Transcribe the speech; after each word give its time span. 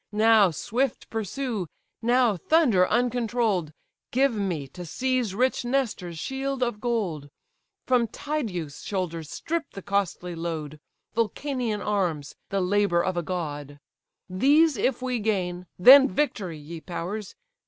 Now 0.11 0.49
swift 0.49 1.07
pursue, 1.11 1.67
now 2.01 2.35
thunder 2.35 2.87
uncontroll'd: 2.89 3.71
Give 4.09 4.33
me 4.33 4.67
to 4.69 4.83
seize 4.83 5.35
rich 5.35 5.63
Nestor's 5.63 6.17
shield 6.17 6.63
of 6.63 6.81
gold; 6.81 7.29
From 7.85 8.07
Tydeus' 8.07 8.81
shoulders 8.81 9.29
strip 9.29 9.69
the 9.73 9.83
costly 9.83 10.33
load, 10.33 10.79
Vulcanian 11.13 11.83
arms, 11.83 12.33
the 12.49 12.61
labour 12.61 13.03
of 13.03 13.15
a 13.15 13.21
god: 13.21 13.79
These 14.27 14.75
if 14.75 15.03
we 15.03 15.19
gain, 15.19 15.67
then 15.77 16.09
victory, 16.09 16.57
ye 16.57 16.81
powers! 16.81 17.35